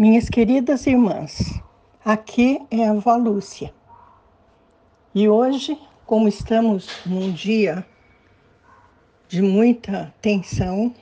[0.00, 1.60] Minhas queridas irmãs,
[2.02, 3.70] aqui é a avó Lúcia.
[5.14, 7.86] E hoje, como estamos num dia
[9.28, 10.94] de muita tensão,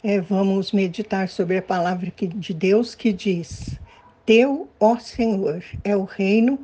[0.00, 3.76] é, vamos meditar sobre a palavra de Deus que diz:
[4.24, 6.60] Teu, ó Senhor, é o reino,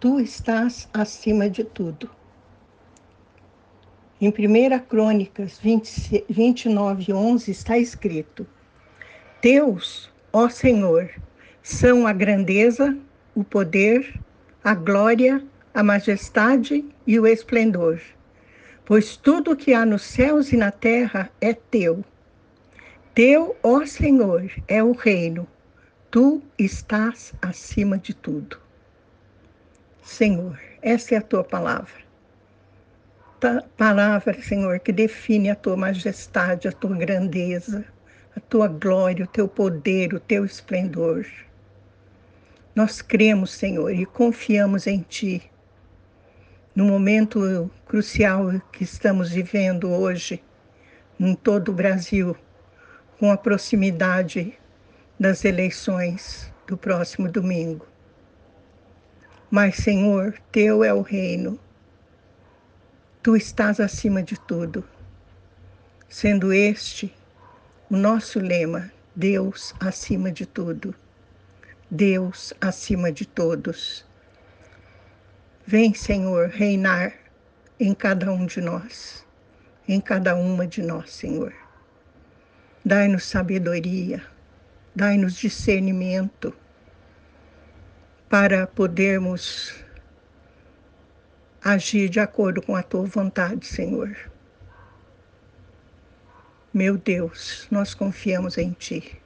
[0.00, 2.10] tu estás acima de tudo.
[4.20, 8.44] Em 1 Crônicas 20, 29, 11 está escrito:
[9.40, 11.10] Teus, ó Senhor,
[11.62, 12.96] são a grandeza,
[13.34, 14.18] o poder,
[14.62, 15.42] a glória,
[15.74, 18.00] a majestade e o esplendor.
[18.84, 22.04] Pois tudo que há nos céus e na terra é teu.
[23.14, 25.46] Teu, ó Senhor, é o reino.
[26.10, 28.58] Tu estás acima de tudo.
[30.02, 32.10] Senhor, essa é a tua palavra
[33.76, 37.84] palavra, Senhor, que define a tua majestade, a tua grandeza,
[38.36, 41.26] a tua glória, o teu poder, o teu esplendor.
[42.74, 45.42] Nós cremos, Senhor, e confiamos em Ti.
[46.74, 50.42] No momento crucial que estamos vivendo hoje,
[51.18, 52.36] em todo o Brasil,
[53.18, 54.54] com a proximidade
[55.18, 57.86] das eleições do próximo domingo.
[59.50, 61.58] Mas, Senhor, Teu é o reino
[63.22, 64.82] Tu estás acima de tudo,
[66.08, 67.14] sendo este
[67.90, 70.94] o nosso lema: Deus acima de tudo,
[71.90, 74.06] Deus acima de todos.
[75.66, 77.12] Vem, Senhor, reinar
[77.78, 79.26] em cada um de nós,
[79.88, 81.52] em cada uma de nós, Senhor.
[82.84, 84.22] Dai-nos sabedoria,
[84.94, 86.54] dai-nos discernimento
[88.28, 89.74] para podermos
[91.62, 94.16] agir de acordo com a tua vontade, Senhor.
[96.72, 99.20] Meu Deus, nós confiamos em ti.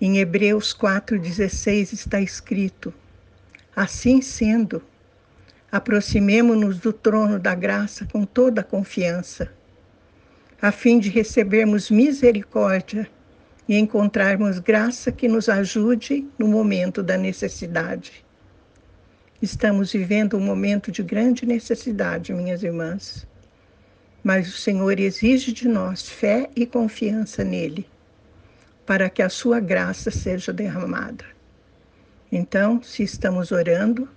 [0.00, 2.94] Em Hebreus 4,16 está escrito:
[3.76, 4.82] Assim sendo,
[5.70, 9.52] aproximemo-nos do trono da graça com toda a confiança,
[10.62, 13.06] a fim de recebermos misericórdia
[13.68, 18.24] e encontrarmos graça que nos ajude no momento da necessidade.
[19.42, 23.26] Estamos vivendo um momento de grande necessidade, minhas irmãs.
[24.24, 27.86] Mas o Senhor exige de nós fé e confiança nele,
[28.86, 31.24] para que a sua graça seja derramada.
[32.32, 34.08] Então, se estamos orando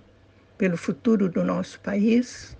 [0.56, 2.56] pelo futuro do nosso país,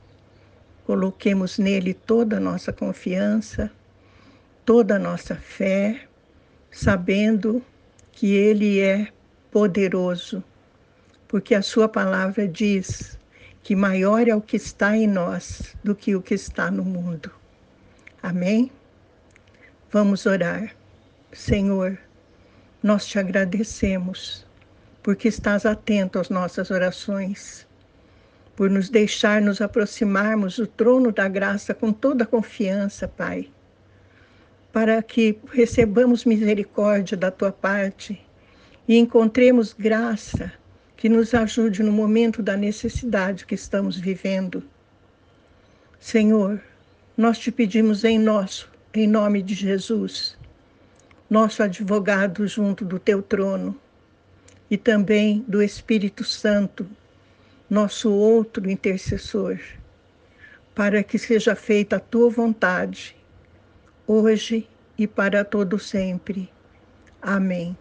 [0.84, 3.72] coloquemos nele toda a nossa confiança,
[4.64, 6.06] toda a nossa fé,
[6.70, 7.64] sabendo
[8.12, 9.08] que ele é
[9.50, 10.44] poderoso
[11.28, 13.19] porque a sua palavra diz
[13.68, 17.30] que maior é o que está em nós do que o que está no mundo.
[18.22, 18.72] Amém?
[19.92, 20.74] Vamos orar.
[21.34, 21.98] Senhor,
[22.82, 24.46] nós te agradecemos
[25.02, 27.68] porque estás atento às nossas orações,
[28.56, 33.50] por nos deixar nos aproximarmos do trono da graça com toda a confiança, Pai,
[34.72, 38.18] para que recebamos misericórdia da tua parte
[38.88, 40.50] e encontremos graça
[40.98, 44.64] que nos ajude no momento da necessidade que estamos vivendo.
[46.00, 46.60] Senhor,
[47.16, 50.37] nós te pedimos em nosso, em nome de Jesus,
[51.31, 53.81] nosso advogado junto do teu trono,
[54.69, 56.84] e também do Espírito Santo,
[57.70, 59.56] nosso outro intercessor,
[60.75, 63.16] para que seja feita a tua vontade,
[64.04, 66.50] hoje e para todo sempre.
[67.22, 67.76] Amém.